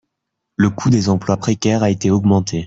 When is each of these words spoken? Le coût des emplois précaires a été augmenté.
Le 0.55 0.71
coût 0.71 0.89
des 0.89 1.09
emplois 1.09 1.37
précaires 1.37 1.83
a 1.83 1.91
été 1.91 2.09
augmenté. 2.09 2.59